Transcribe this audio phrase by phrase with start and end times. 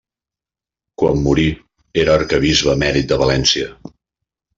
[1.01, 1.43] Quan morí
[2.05, 3.69] era arquebisbe emèrit de València.